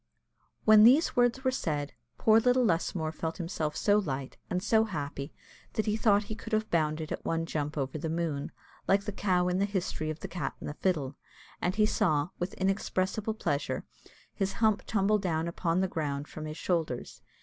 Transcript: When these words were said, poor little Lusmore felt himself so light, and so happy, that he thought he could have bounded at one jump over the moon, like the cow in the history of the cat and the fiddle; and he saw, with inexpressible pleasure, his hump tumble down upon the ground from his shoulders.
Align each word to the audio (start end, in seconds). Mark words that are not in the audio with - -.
When 0.65 0.83
these 0.83 1.15
words 1.15 1.43
were 1.43 1.51
said, 1.51 1.93
poor 2.17 2.39
little 2.39 2.65
Lusmore 2.65 3.11
felt 3.11 3.37
himself 3.37 3.77
so 3.77 3.99
light, 3.99 4.35
and 4.49 4.63
so 4.63 4.85
happy, 4.85 5.31
that 5.73 5.85
he 5.85 5.95
thought 5.95 6.23
he 6.23 6.33
could 6.33 6.53
have 6.53 6.71
bounded 6.71 7.11
at 7.11 7.23
one 7.23 7.45
jump 7.45 7.77
over 7.77 7.99
the 7.99 8.09
moon, 8.09 8.51
like 8.87 9.03
the 9.03 9.11
cow 9.11 9.47
in 9.47 9.59
the 9.59 9.65
history 9.65 10.09
of 10.09 10.21
the 10.21 10.27
cat 10.27 10.55
and 10.59 10.67
the 10.67 10.73
fiddle; 10.73 11.17
and 11.61 11.75
he 11.75 11.85
saw, 11.85 12.29
with 12.39 12.55
inexpressible 12.55 13.35
pleasure, 13.35 13.83
his 14.33 14.53
hump 14.53 14.81
tumble 14.87 15.19
down 15.19 15.47
upon 15.47 15.81
the 15.81 15.87
ground 15.87 16.27
from 16.27 16.45
his 16.47 16.57
shoulders. 16.57 17.21